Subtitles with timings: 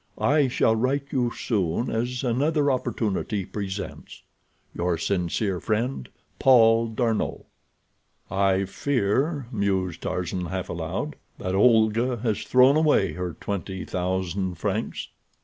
[0.17, 4.23] I shall write you as soon as another opportunity presents.
[4.73, 7.45] Your sincere friend, PAUL D'ARNOT.
[8.31, 15.09] "I fear," mused Tarzan, half aloud, "that Olga has thrown away her twenty thousand francs."